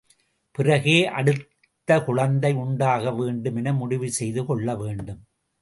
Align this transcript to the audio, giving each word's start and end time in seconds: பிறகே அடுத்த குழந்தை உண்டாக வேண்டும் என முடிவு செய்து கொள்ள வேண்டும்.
பிறகே 0.51 0.95
அடுத்த 1.09 1.99
குழந்தை 2.05 2.51
உண்டாக 2.53 3.11
வேண்டும் 3.11 3.55
என 3.55 3.73
முடிவு 3.73 4.09
செய்து 4.11 4.43
கொள்ள 4.45 4.75
வேண்டும். 4.75 5.21